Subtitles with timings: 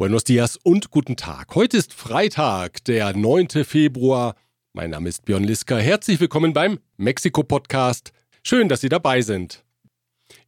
[0.00, 1.54] Buenos dias und guten Tag.
[1.54, 3.48] Heute ist Freitag, der 9.
[3.66, 4.34] Februar.
[4.72, 5.76] Mein Name ist Björn Liska.
[5.76, 8.14] Herzlich willkommen beim Mexiko-Podcast.
[8.42, 9.62] Schön, dass Sie dabei sind.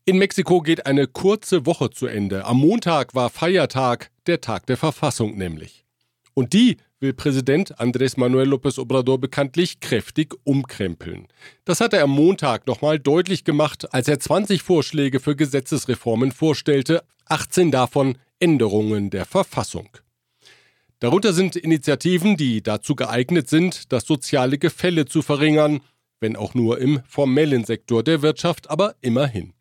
[0.06, 2.46] In Mexiko geht eine kurze Woche zu Ende.
[2.46, 5.84] Am Montag war Feiertag, der Tag der Verfassung nämlich.
[6.32, 11.28] Und die will Präsident Andrés Manuel López Obrador bekanntlich kräftig umkrempeln.
[11.66, 17.02] Das hat er am Montag nochmal deutlich gemacht, als er 20 Vorschläge für Gesetzesreformen vorstellte,
[17.27, 19.88] 18 davon Änderungen der Verfassung.
[20.98, 25.80] Darunter sind Initiativen, die dazu geeignet sind, das soziale Gefälle zu verringern,
[26.19, 29.52] wenn auch nur im formellen Sektor der Wirtschaft, aber immerhin.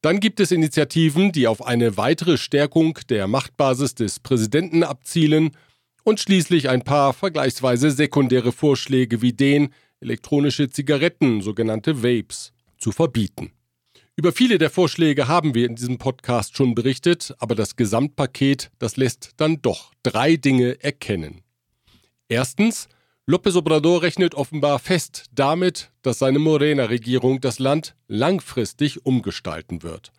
[0.00, 5.50] Dann gibt es Initiativen, die auf eine weitere Stärkung der Machtbasis des Präsidenten abzielen
[6.02, 9.68] und schließlich ein paar vergleichsweise sekundäre Vorschläge wie den,
[10.00, 13.52] elektronische Zigaretten, sogenannte Vapes, zu verbieten.
[14.16, 18.96] Über viele der Vorschläge haben wir in diesem Podcast schon berichtet, aber das Gesamtpaket, das
[18.96, 21.40] lässt dann doch drei Dinge erkennen.
[22.28, 22.88] Erstens,
[23.26, 30.12] López Obrador rechnet offenbar fest damit, dass seine Morena-Regierung das Land langfristig umgestalten wird.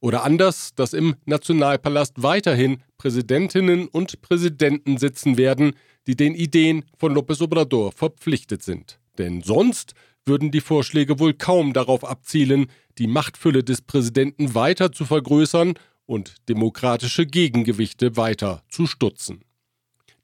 [0.00, 5.72] Oder anders, dass im Nationalpalast weiterhin Präsidentinnen und Präsidenten sitzen werden,
[6.06, 9.00] die den Ideen von López Obrador verpflichtet sind.
[9.16, 9.94] Denn sonst
[10.26, 12.66] würden die Vorschläge wohl kaum darauf abzielen,
[12.98, 15.74] die Machtfülle des Präsidenten weiter zu vergrößern
[16.06, 19.44] und demokratische Gegengewichte weiter zu stutzen.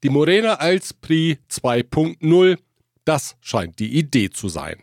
[0.03, 2.57] Die Morena als PRI 2.0,
[3.05, 4.81] das scheint die Idee zu sein.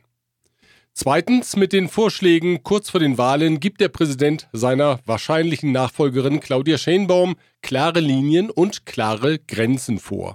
[0.94, 6.76] Zweitens, mit den Vorschlägen kurz vor den Wahlen gibt der Präsident seiner wahrscheinlichen Nachfolgerin Claudia
[6.76, 10.34] Scheinbaum klare Linien und klare Grenzen vor.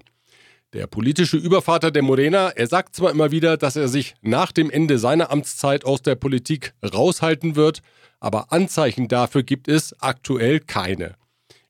[0.78, 4.70] Der politische Übervater der Morena, er sagt zwar immer wieder, dass er sich nach dem
[4.70, 7.82] Ende seiner Amtszeit aus der Politik raushalten wird,
[8.20, 11.16] aber Anzeichen dafür gibt es aktuell keine.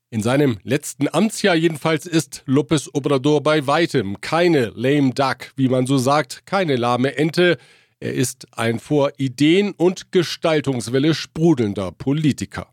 [0.09, 5.87] In seinem letzten Amtsjahr jedenfalls ist López Obrador bei weitem keine lame duck, wie man
[5.87, 7.57] so sagt, keine lahme Ente.
[8.01, 12.67] Er ist ein vor Ideen und Gestaltungswelle sprudelnder Politiker.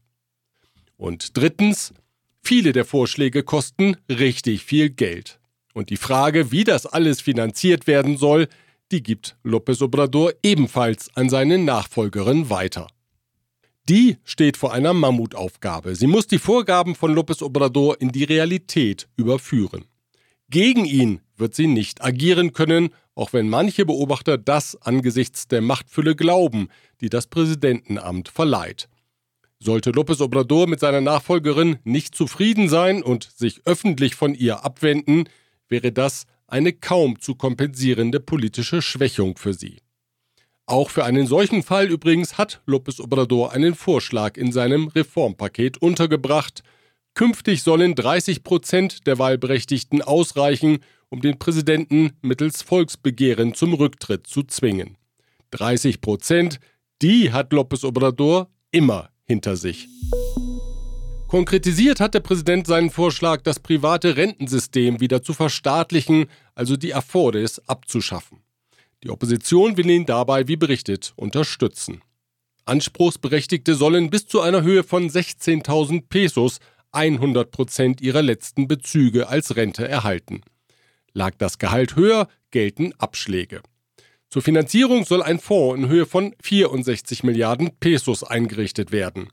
[0.96, 1.94] Und drittens,
[2.42, 5.38] viele der Vorschläge kosten richtig viel Geld.
[5.74, 8.48] Und die Frage, wie das alles finanziert werden soll,
[8.92, 12.86] die gibt López Obrador ebenfalls an seine Nachfolgerin weiter.
[13.88, 15.94] Die steht vor einer Mammutaufgabe.
[15.94, 19.84] Sie muss die Vorgaben von López Obrador in die Realität überführen.
[20.48, 26.14] Gegen ihn wird sie nicht agieren können, auch wenn manche Beobachter das angesichts der Machtfülle
[26.14, 26.68] glauben,
[27.00, 28.88] die das Präsidentenamt verleiht.
[29.58, 35.24] Sollte López Obrador mit seiner Nachfolgerin nicht zufrieden sein und sich öffentlich von ihr abwenden,
[35.68, 39.78] wäre das eine kaum zu kompensierende politische Schwächung für sie.
[40.66, 46.62] Auch für einen solchen Fall übrigens hat López Obrador einen Vorschlag in seinem Reformpaket untergebracht.
[47.12, 50.78] Künftig sollen 30 Prozent der Wahlberechtigten ausreichen,
[51.10, 54.96] um den Präsidenten mittels Volksbegehren zum Rücktritt zu zwingen.
[55.50, 56.60] 30 Prozent,
[57.02, 59.86] die hat López Obrador immer hinter sich.
[61.34, 67.60] Konkretisiert hat der Präsident seinen Vorschlag, das private Rentensystem wieder zu verstaatlichen, also die Afores
[67.68, 68.38] abzuschaffen.
[69.02, 72.02] Die Opposition will ihn dabei, wie berichtet, unterstützen.
[72.66, 76.60] Anspruchsberechtigte sollen bis zu einer Höhe von 16.000 Pesos
[76.92, 80.42] 100 Prozent ihrer letzten Bezüge als Rente erhalten.
[81.14, 83.60] Lag das Gehalt höher, gelten Abschläge.
[84.30, 89.30] Zur Finanzierung soll ein Fonds in Höhe von 64 Milliarden Pesos eingerichtet werden.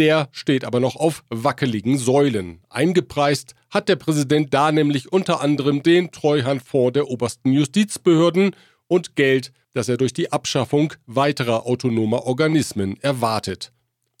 [0.00, 2.62] Der steht aber noch auf wackeligen Säulen.
[2.70, 8.56] Eingepreist hat der Präsident da nämlich unter anderem den Treuhandfonds der obersten Justizbehörden
[8.86, 13.72] und Geld, das er durch die Abschaffung weiterer autonomer Organismen erwartet.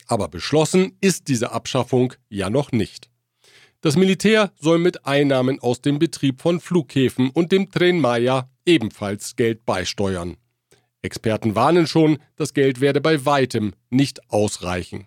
[0.06, 3.08] Aber beschlossen ist diese Abschaffung ja noch nicht.
[3.80, 9.34] Das Militär soll mit Einnahmen aus dem Betrieb von Flughäfen und dem Tren Maya ebenfalls
[9.34, 10.36] Geld beisteuern.
[11.00, 15.06] Experten warnen schon, das Geld werde bei weitem nicht ausreichen.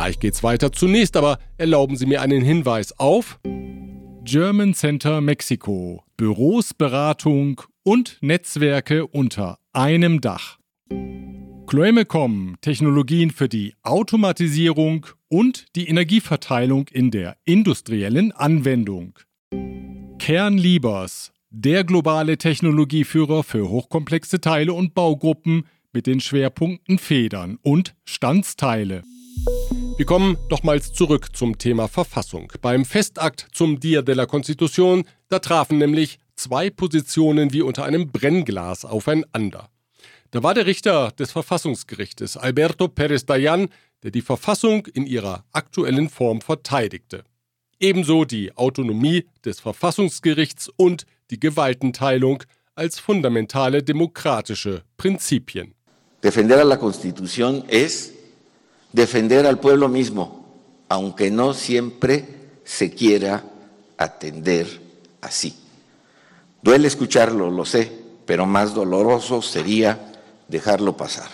[0.00, 0.72] Gleich geht's weiter.
[0.72, 3.38] Zunächst aber erlauben Sie mir einen Hinweis auf
[4.24, 6.04] German Center Mexiko.
[6.16, 10.58] Büros, Beratung und Netzwerke unter einem Dach.
[11.66, 19.18] Chloemecom, Technologien für die Automatisierung und die Energieverteilung in der industriellen Anwendung.
[20.18, 29.02] Kernliebers, der globale Technologieführer für hochkomplexe Teile und Baugruppen mit den Schwerpunkten Federn und Standsteile.
[30.00, 32.50] Wir kommen nochmals zurück zum Thema Verfassung.
[32.62, 38.10] Beim Festakt zum Dia de la Constitución, da trafen nämlich zwei Positionen wie unter einem
[38.10, 39.68] Brennglas aufeinander.
[40.30, 43.68] Da war der Richter des Verfassungsgerichtes, Alberto Pérez Dayan,
[44.02, 47.22] der die Verfassung in ihrer aktuellen Form verteidigte.
[47.78, 52.42] ebenso die Autonomie des Verfassungsgerichts und die Gewaltenteilung
[52.74, 55.74] als fundamentale demokratische Prinzipien.
[56.22, 58.14] Defender la Constitución es
[58.92, 60.44] defender al pueblo mismo,
[60.88, 62.26] aunque no siempre
[62.64, 63.44] se quiera
[63.96, 64.80] atender
[65.20, 65.54] así.
[66.62, 67.90] Duele escucharlo, lo sé,
[68.26, 70.12] pero más doloroso sería
[70.48, 71.30] dejarlo pasar.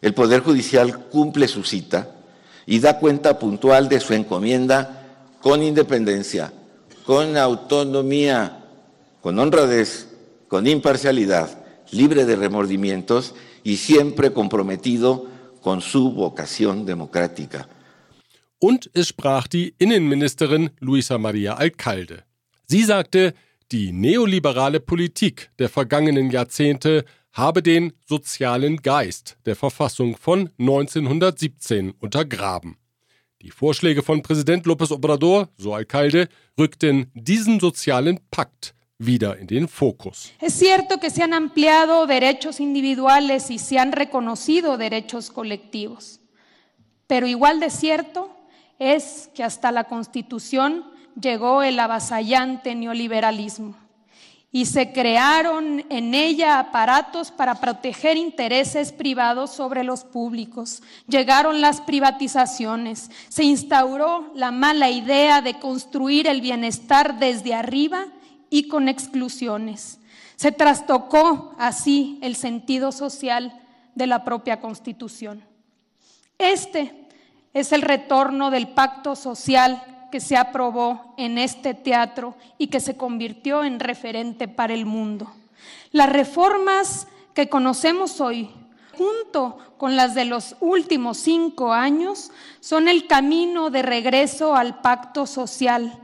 [0.00, 2.10] El Poder Judicial cumple su cita
[2.66, 6.52] y da cuenta puntual de su encomienda con independencia,
[7.04, 8.64] con autonomía,
[9.20, 10.08] con honradez,
[10.48, 11.50] con imparcialidad,
[11.90, 13.34] libre de remordimientos
[13.64, 15.26] y siempre comprometido
[15.62, 17.68] con su vocación democrática.
[18.58, 22.24] Und es sprach die Innenministerin Luisa Maria Alcalde.
[22.66, 23.34] Sie sagte,
[23.72, 32.76] die neoliberale Politik der vergangenen Jahrzehnte habe den sozialen Geist der Verfassung von 1917 untergraben.
[33.40, 36.28] Die Vorschläge von Präsident López Obrador, so Alcalde,
[36.58, 38.74] rückten diesen sozialen Pakt
[40.40, 46.20] Es cierto que se han ampliado derechos individuales y se han reconocido derechos colectivos,
[47.08, 48.30] pero igual de cierto
[48.78, 50.84] es que hasta la Constitución
[51.20, 53.74] llegó el avasallante neoliberalismo
[54.52, 60.80] y se crearon en ella aparatos para proteger intereses privados sobre los públicos.
[61.08, 68.06] Llegaron las privatizaciones, se instauró la mala idea de construir el bienestar desde arriba
[68.52, 69.98] y con exclusiones.
[70.36, 73.58] Se trastocó así el sentido social
[73.94, 75.42] de la propia Constitución.
[76.36, 77.08] Este
[77.54, 82.94] es el retorno del pacto social que se aprobó en este teatro y que se
[82.94, 85.32] convirtió en referente para el mundo.
[85.90, 88.50] Las reformas que conocemos hoy,
[88.98, 95.26] junto con las de los últimos cinco años, son el camino de regreso al pacto
[95.26, 95.98] social.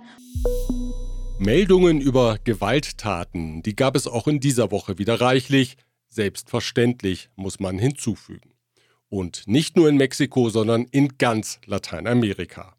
[1.40, 5.76] Meldungen über Gewalttaten, die gab es auch in dieser Woche wieder reichlich,
[6.08, 8.55] selbstverständlich muss man hinzufügen.
[9.08, 12.76] Und nicht nur in Mexiko, sondern in ganz Lateinamerika.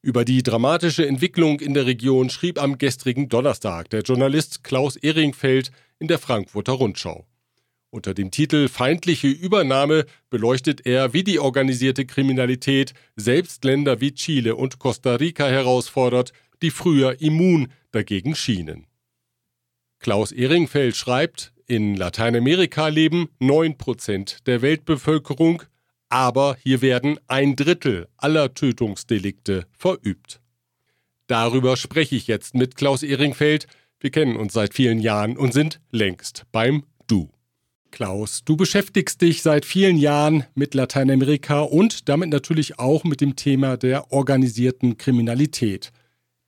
[0.00, 5.72] Über die dramatische Entwicklung in der Region schrieb am gestrigen Donnerstag der Journalist Klaus Ehringfeld
[5.98, 7.26] in der Frankfurter Rundschau.
[7.90, 14.56] Unter dem Titel Feindliche Übernahme beleuchtet er, wie die organisierte Kriminalität selbst Länder wie Chile
[14.56, 16.32] und Costa Rica herausfordert,
[16.62, 18.86] die früher immun dagegen schienen.
[19.98, 25.62] Klaus Ehringfeld schreibt, in Lateinamerika leben 9% der Weltbevölkerung,
[26.08, 30.40] aber hier werden ein Drittel aller Tötungsdelikte verübt.
[31.28, 33.66] Darüber spreche ich jetzt mit Klaus Ehringfeld.
[34.00, 37.30] Wir kennen uns seit vielen Jahren und sind längst beim Du.
[37.92, 43.36] Klaus, du beschäftigst dich seit vielen Jahren mit Lateinamerika und damit natürlich auch mit dem
[43.36, 45.92] Thema der organisierten Kriminalität.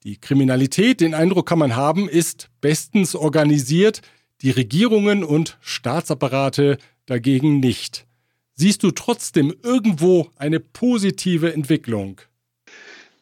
[0.05, 4.03] Die Kriminalität, den Eindruck kann man haben, ist bestens organisiert,
[4.43, 8.05] die Regierungen und Staatsapparate dagegen nicht.
[8.53, 12.21] Siehst du trotzdem irgendwo eine positive Entwicklung?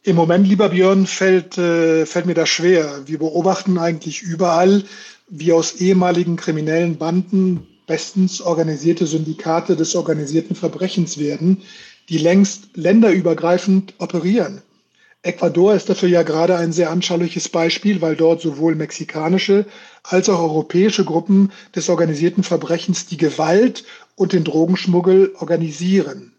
[0.03, 3.03] Im Moment, lieber Björn, fällt, äh, fällt mir das schwer.
[3.05, 4.83] Wir beobachten eigentlich überall,
[5.29, 11.61] wie aus ehemaligen kriminellen Banden bestens organisierte Syndikate des organisierten Verbrechens werden,
[12.09, 14.61] die längst länderübergreifend operieren.
[15.25, 19.65] Ecuador ist dafür ja gerade ein sehr anschauliches Beispiel, weil dort sowohl mexikanische
[20.03, 26.33] als auch europäische Gruppen des organisierten Verbrechens die Gewalt und den Drogenschmuggel organisieren.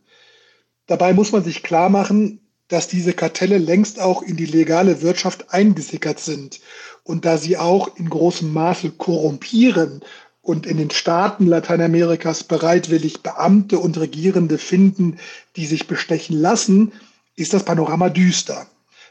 [0.86, 5.52] Dabei muss man sich klar machen, dass diese Kartelle längst auch in die legale Wirtschaft
[5.52, 6.60] eingesickert sind
[7.04, 10.02] und da sie auch in großem Maße korrumpieren
[10.42, 15.18] und in den Staaten Lateinamerikas bereitwillig Beamte und Regierende finden,
[15.56, 16.92] die sich bestechen lassen,
[17.34, 18.66] ist das Panorama düster.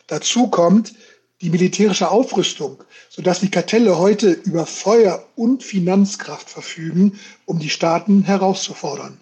[0.07, 0.93] Dazu kommt
[1.41, 8.23] die militärische Aufrüstung, sodass die Kartelle heute über Feuer und Finanzkraft verfügen, um die Staaten
[8.23, 9.19] herauszufordern.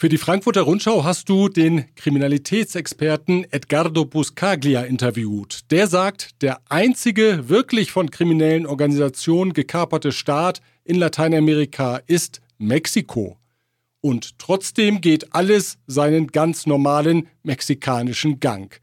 [0.00, 5.70] Für die Frankfurter Rundschau hast du den Kriminalitätsexperten Edgardo Buscaglia interviewt.
[5.70, 13.36] Der sagt, der einzige wirklich von kriminellen Organisationen gekaperte Staat in Lateinamerika ist Mexiko.
[14.00, 18.80] Und trotzdem geht alles seinen ganz normalen mexikanischen Gang.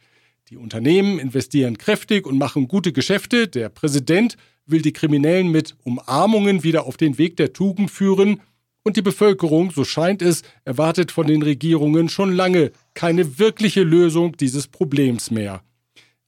[0.49, 3.49] Die Unternehmen investieren kräftig und machen gute Geschäfte.
[3.49, 8.39] Der Präsident will die Kriminellen mit Umarmungen wieder auf den Weg der Tugend führen.
[8.81, 14.37] Und die Bevölkerung, so scheint es, erwartet von den Regierungen schon lange keine wirkliche Lösung
[14.37, 15.63] dieses Problems mehr.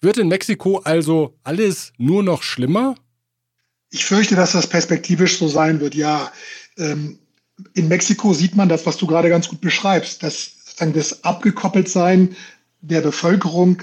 [0.02, 2.96] Wird in Mexiko also alles nur noch schlimmer?
[3.90, 6.30] Ich fürchte, dass das perspektivisch so sein wird, ja.
[6.78, 7.20] Ähm,
[7.74, 12.36] in Mexiko sieht man das, was du gerade ganz gut beschreibst, dass das Abgekoppeltsein
[12.82, 13.82] der Bevölkerung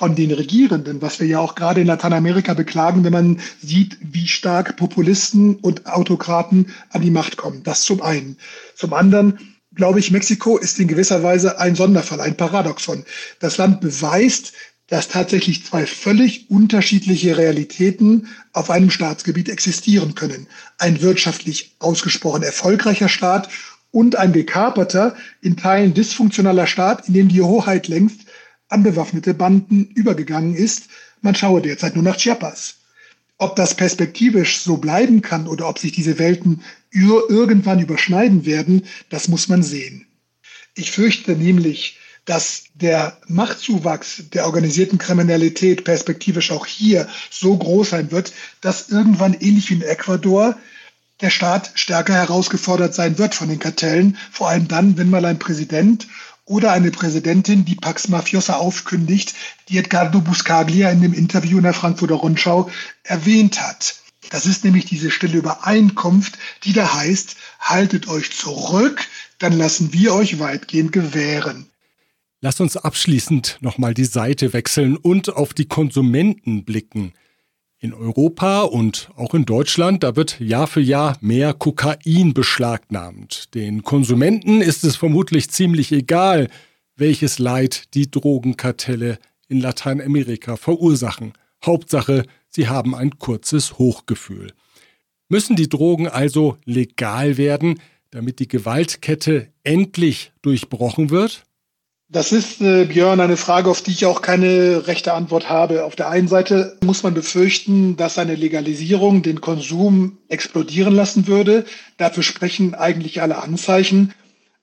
[0.00, 4.28] von den Regierenden, was wir ja auch gerade in Lateinamerika beklagen, wenn man sieht, wie
[4.28, 7.62] stark Populisten und Autokraten an die Macht kommen.
[7.64, 8.38] Das zum einen.
[8.74, 9.38] Zum anderen
[9.74, 13.04] glaube ich, Mexiko ist in gewisser Weise ein Sonderfall, ein Paradoxon.
[13.40, 14.54] Das Land beweist,
[14.86, 20.46] dass tatsächlich zwei völlig unterschiedliche Realitäten auf einem Staatsgebiet existieren können.
[20.78, 23.50] Ein wirtschaftlich ausgesprochen erfolgreicher Staat
[23.90, 28.20] und ein gekaperter, in Teilen dysfunktionaler Staat, in dem die Hoheit längst
[28.70, 30.84] an bewaffnete Banden übergegangen ist.
[31.20, 32.76] Man schaue derzeit nur nach Chiapas.
[33.36, 39.28] Ob das perspektivisch so bleiben kann oder ob sich diese Welten irgendwann überschneiden werden, das
[39.28, 40.06] muss man sehen.
[40.74, 48.10] Ich fürchte nämlich, dass der Machtzuwachs der organisierten Kriminalität perspektivisch auch hier so groß sein
[48.12, 50.56] wird, dass irgendwann ähnlich wie in Ecuador
[51.20, 55.38] der Staat stärker herausgefordert sein wird von den Kartellen, vor allem dann, wenn mal ein
[55.38, 56.06] Präsident
[56.50, 59.34] oder eine Präsidentin die Pax Mafiosa aufkündigt,
[59.68, 62.68] die Edgardo Buscaglia in dem Interview in der Frankfurter Rundschau
[63.04, 64.00] erwähnt hat.
[64.30, 69.06] Das ist nämlich diese stille Übereinkunft, die da heißt, haltet euch zurück,
[69.38, 71.66] dann lassen wir euch weitgehend gewähren.
[72.40, 77.12] Lass uns abschließend nochmal die Seite wechseln und auf die Konsumenten blicken.
[77.82, 83.54] In Europa und auch in Deutschland, da wird Jahr für Jahr mehr Kokain beschlagnahmt.
[83.54, 86.48] Den Konsumenten ist es vermutlich ziemlich egal,
[86.96, 89.18] welches Leid die Drogenkartelle
[89.48, 91.32] in Lateinamerika verursachen.
[91.64, 94.52] Hauptsache, sie haben ein kurzes Hochgefühl.
[95.30, 101.44] Müssen die Drogen also legal werden, damit die Gewaltkette endlich durchbrochen wird?
[102.12, 105.84] Das ist, äh, Björn, eine Frage, auf die ich auch keine rechte Antwort habe.
[105.84, 111.64] Auf der einen Seite muss man befürchten, dass eine Legalisierung den Konsum explodieren lassen würde.
[111.98, 114.12] Dafür sprechen eigentlich alle Anzeichen.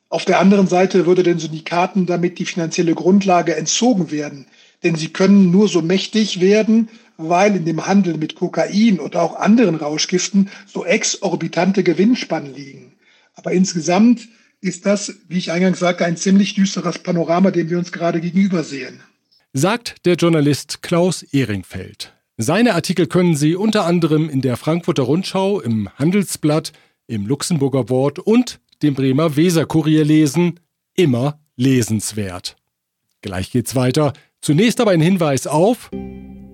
[0.10, 4.48] Auf der anderen Seite würde den Syndikaten damit die finanzielle Grundlage entzogen werden.
[4.84, 9.38] Denn sie können nur so mächtig werden, weil in dem Handel mit Kokain und auch
[9.38, 12.92] anderen Rauschgiften so exorbitante Gewinnspannen liegen.
[13.36, 14.28] Aber insgesamt
[14.62, 18.64] ist das, wie ich eingangs sagte, ein ziemlich düsteres Panorama, dem wir uns gerade gegenüber
[18.64, 19.02] sehen.
[19.54, 22.14] Sagt der Journalist Klaus Ehringfeld.
[22.38, 26.72] Seine Artikel können Sie unter anderem in der Frankfurter Rundschau, im Handelsblatt,
[27.08, 30.60] im Luxemburger Wort und dem Bremer Weserkurier lesen.
[30.96, 32.56] Immer lesenswert.
[33.22, 34.14] Gleich geht's weiter.
[34.42, 35.90] Zunächst aber ein Hinweis auf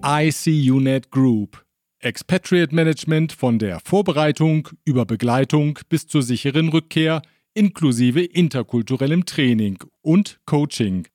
[0.06, 1.66] ICUNET Group.
[2.00, 7.22] Expatriate Management von der Vorbereitung über Begleitung bis zur sicheren Rückkehr–
[7.54, 11.08] inklusive interkulturellem Training und Coaching.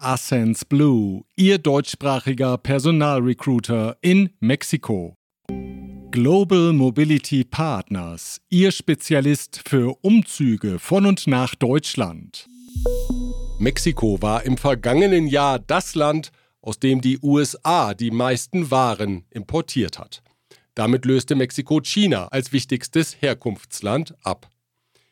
[0.00, 5.14] Ascens Blue, Ihr deutschsprachiger Personalrecruiter in Mexiko.
[6.10, 12.48] Global Mobility Partners, Ihr Spezialist für Umzüge von und nach Deutschland.
[13.58, 19.98] Mexiko war im vergangenen Jahr das Land, aus dem die USA die meisten Waren importiert
[19.98, 20.22] hat.
[20.74, 24.48] Damit löste Mexiko China als wichtigstes Herkunftsland ab.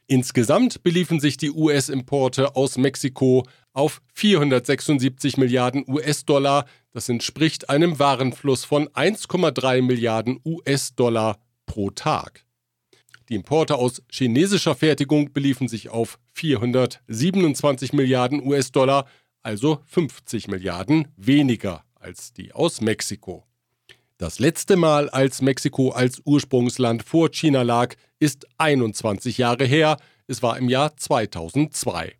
[0.08, 6.64] Insgesamt beliefen sich die US-Importe aus Mexiko auf 476 Milliarden US-Dollar.
[6.92, 12.44] Das entspricht einem Warenfluss von 1,3 Milliarden US-Dollar pro Tag.
[13.28, 19.06] Die Importe aus chinesischer Fertigung beliefen sich auf 427 Milliarden US-Dollar,
[19.42, 23.44] also 50 Milliarden weniger als die aus Mexiko.
[24.18, 29.98] Das letzte Mal, als Mexiko als Ursprungsland vor China lag, ist 21 Jahre her.
[30.26, 32.16] Es war im Jahr 2002.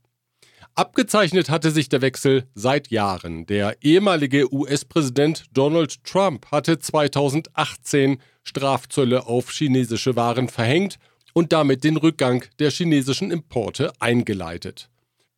[0.74, 3.46] Abgezeichnet hatte sich der Wechsel seit Jahren.
[3.46, 10.98] Der ehemalige US-Präsident Donald Trump hatte 2018 Strafzölle auf chinesische Waren verhängt
[11.32, 14.90] und damit den Rückgang der chinesischen Importe eingeleitet.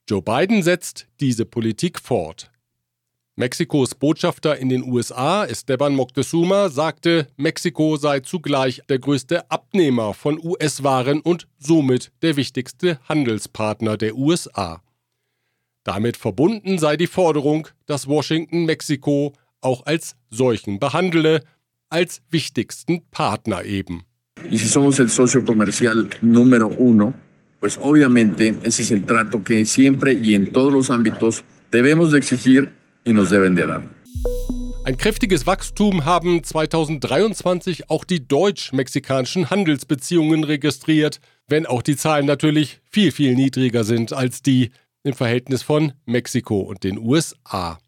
[0.08, 2.50] Joe Biden setzt diese Politik fort.
[3.38, 10.40] Mexikos Botschafter in den USA, Esteban Moctezuma, sagte, Mexiko sei zugleich der größte Abnehmer von
[10.42, 14.82] US-Waren und somit der wichtigste Handelspartner der USA.
[15.84, 21.44] Damit verbunden sei die Forderung, dass Washington Mexiko auch als solchen behandele,
[21.90, 24.02] als wichtigsten Partner eben.
[24.50, 27.14] Y si somos el socio comercial número uno,
[27.60, 32.18] pues obviamente ese es el trato que siempre y en todos los ámbitos debemos de
[32.18, 32.77] exigir
[33.08, 33.64] y nos deben de.
[34.84, 42.80] Ein kräftiges Wachstum haben 2023 auch die deutsch-mexikanischen Handelsbeziehungen registriert, wenn auch die Zahlen natürlich
[42.90, 44.70] viel, viel niedriger sind als die
[45.04, 47.78] im Verhältnis von Mexiko und den USA.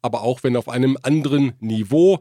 [0.00, 2.20] Aber auch wenn auf einem anderen Niveau,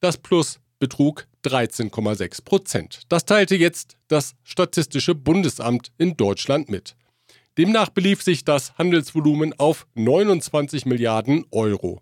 [0.00, 3.00] das Plus betrug 13,6 Prozent.
[3.08, 6.96] Das teilte jetzt das Statistische Bundesamt in Deutschland mit.
[7.58, 12.00] Demnach belief sich das Handelsvolumen auf 29 Milliarden Euro.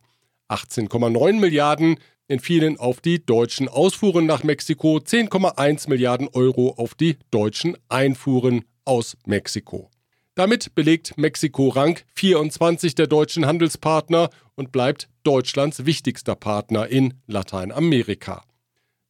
[0.49, 7.77] 18,9 Milliarden entfielen auf die deutschen Ausfuhren nach Mexiko, 10,1 Milliarden Euro auf die deutschen
[7.89, 9.91] Einfuhren aus Mexiko.
[10.35, 18.43] Damit belegt Mexiko Rang 24 der deutschen Handelspartner und bleibt Deutschlands wichtigster Partner in Lateinamerika.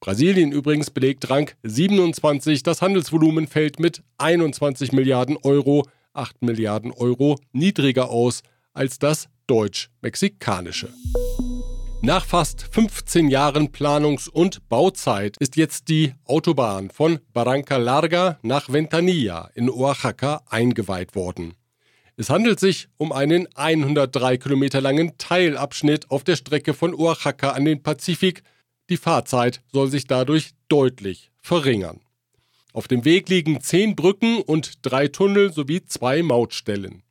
[0.01, 2.63] Brasilien übrigens belegt Rang 27.
[2.63, 8.43] Das Handelsvolumen fällt mit 21 Milliarden Euro, 8 Milliarden Euro niedriger aus
[8.73, 10.89] als das deutsch-mexikanische.
[12.03, 18.71] Nach fast 15 Jahren Planungs- und Bauzeit ist jetzt die Autobahn von Barranca Larga nach
[18.71, 21.55] Ventanilla in Oaxaca eingeweiht worden.
[22.17, 27.65] Es handelt sich um einen 103 Kilometer langen Teilabschnitt auf der Strecke von Oaxaca an
[27.65, 28.43] den Pazifik.
[28.91, 32.04] Die Fahrzeit soll sich dadurch deutlich verringern.
[32.75, 37.05] Auf dem Weg liegen zehn Brücken und drei Tunnel sowie zwei Mautstellen.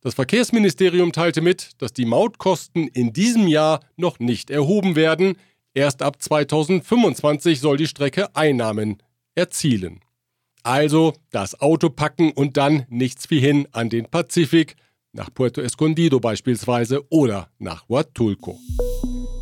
[0.00, 5.36] Das Verkehrsministerium teilte mit, dass die Mautkosten in diesem Jahr noch nicht erhoben werden.
[5.74, 9.02] Erst ab 2025 soll die Strecke Einnahmen
[9.34, 10.00] erzielen.
[10.62, 14.76] Also das Auto packen und dann nichts wie hin an den Pazifik,
[15.12, 18.56] nach Puerto Escondido beispielsweise oder nach Huatulco.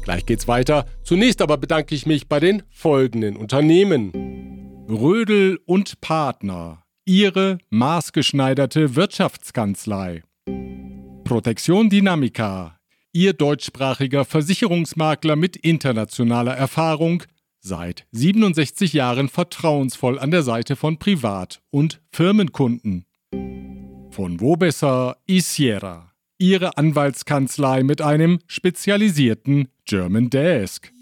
[0.05, 0.87] Gleich geht's weiter.
[1.03, 4.56] Zunächst aber bedanke ich mich bei den folgenden Unternehmen.
[4.89, 6.85] Rödel und Partner.
[7.05, 10.23] Ihre maßgeschneiderte Wirtschaftskanzlei.
[11.25, 12.79] Protection Dynamica,
[13.13, 17.25] Ihr deutschsprachiger Versicherungsmakler mit internationaler Erfahrung,
[17.59, 23.07] seit 67 Jahren vertrauensvoll an der Seite von Privat- und Firmenkunden.
[24.11, 30.93] Von wo besser Isiera, Ihre Anwaltskanzlei mit einem spezialisierten German Desk.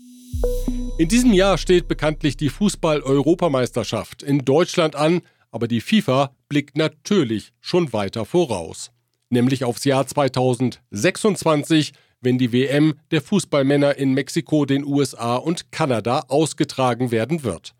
[0.96, 7.52] In diesem Jahr steht bekanntlich die Fußball-Europameisterschaft in Deutschland an, aber die FIFA blickt natürlich
[7.60, 8.90] schon weiter voraus
[9.34, 16.20] nämlich aufs Jahr 2026, wenn die WM der Fußballmänner in Mexiko, den USA und Kanada
[16.28, 17.74] ausgetragen werden wird.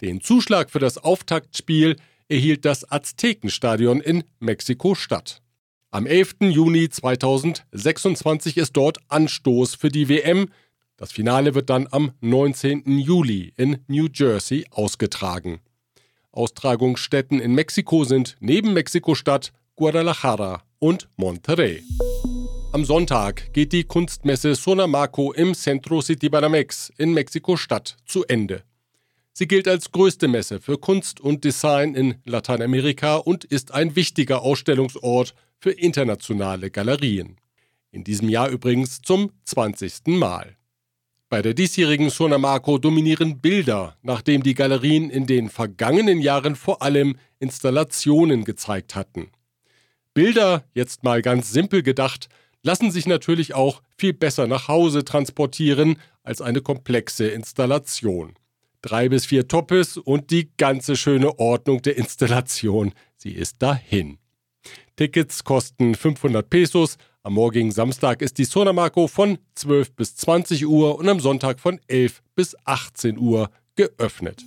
[0.00, 1.96] Den Zuschlag für das Auftaktspiel
[2.28, 5.42] erhielt das Aztekenstadion in Mexiko-Stadt.
[5.90, 6.36] Am 11.
[6.40, 10.48] Juni 2026 ist dort Anstoß für die WM.
[10.96, 12.98] Das Finale wird dann am 19.
[12.98, 15.60] Juli in New Jersey ausgetragen.
[16.32, 21.82] Austragungsstätten in Mexiko sind neben Mexiko-Stadt Guadalajara und Monterrey.
[22.72, 28.62] Am Sonntag geht die Kunstmesse Sonamaco im Centro City Banamex in Mexiko-Stadt zu Ende.
[29.32, 34.40] Sie gilt als größte Messe für Kunst und Design in Lateinamerika und ist ein wichtiger
[34.40, 37.36] Ausstellungsort für internationale Galerien.
[37.90, 40.06] In diesem Jahr übrigens zum 20.
[40.06, 40.55] Mal.
[41.28, 47.16] Bei der diesjährigen Sonamaco dominieren Bilder, nachdem die Galerien in den vergangenen Jahren vor allem
[47.40, 49.30] Installationen gezeigt hatten.
[50.14, 52.28] Bilder, jetzt mal ganz simpel gedacht,
[52.62, 58.34] lassen sich natürlich auch viel besser nach Hause transportieren als eine komplexe Installation.
[58.80, 64.18] Drei bis vier Toppes und die ganze schöne Ordnung der Installation, sie ist dahin.
[64.94, 66.98] Tickets kosten 500 Pesos.
[67.26, 71.80] Am morgigen Samstag ist die Sonamaco von 12 bis 20 Uhr und am Sonntag von
[71.88, 74.44] 11 bis 18 Uhr geöffnet.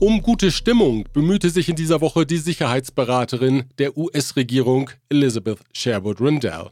[0.00, 6.70] Um gute Stimmung bemühte sich in dieser Woche die Sicherheitsberaterin der US-Regierung Elizabeth Sherwood Rendell.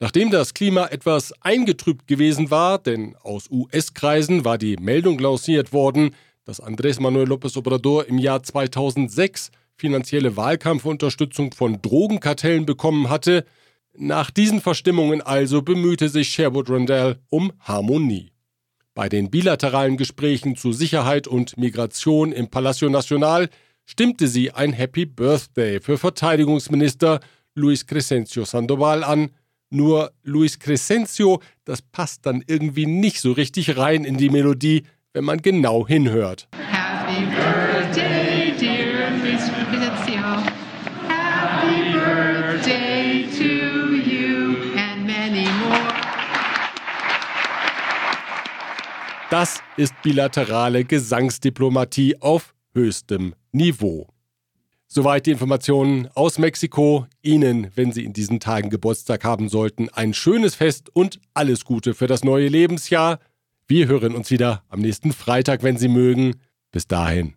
[0.00, 6.16] Nachdem das Klima etwas eingetrübt gewesen war, denn aus US-Kreisen war die Meldung lanciert worden,
[6.44, 13.44] dass Andrés Manuel López Obrador im Jahr 2006 finanzielle Wahlkampfunterstützung von Drogenkartellen bekommen hatte,
[13.98, 18.32] nach diesen Verstimmungen also bemühte sich Sherwood Rendell um Harmonie.
[18.94, 23.50] Bei den bilateralen Gesprächen zu Sicherheit und Migration im Palacio Nacional
[23.84, 27.20] stimmte sie ein Happy Birthday für Verteidigungsminister
[27.54, 29.30] Luis Crescencio Sandoval an.
[29.68, 35.24] Nur Luis Crescencio, das passt dann irgendwie nicht so richtig rein in die Melodie, wenn
[35.24, 36.48] man genau hinhört.
[36.52, 37.65] Happy Birthday,
[49.38, 54.08] Das ist bilaterale Gesangsdiplomatie auf höchstem Niveau.
[54.86, 57.06] Soweit die Informationen aus Mexiko.
[57.20, 61.92] Ihnen, wenn Sie in diesen Tagen Geburtstag haben sollten, ein schönes Fest und alles Gute
[61.92, 63.18] für das neue Lebensjahr.
[63.68, 66.40] Wir hören uns wieder am nächsten Freitag, wenn Sie mögen.
[66.72, 67.34] Bis dahin.